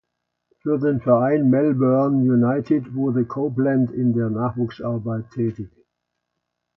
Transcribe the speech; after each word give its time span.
Für 0.63 0.79
den 0.79 0.99
Verein 0.99 1.51
Melbourne 1.51 2.23
United 2.23 2.95
wurde 2.95 3.23
Copeland 3.23 3.91
in 3.91 4.13
der 4.13 4.31
Nachwuchsarbeit 4.31 5.29
tätig. 5.29 5.69